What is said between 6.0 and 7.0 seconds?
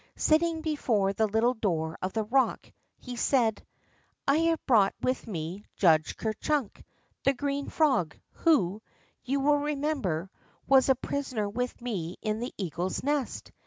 Ker Chnnk,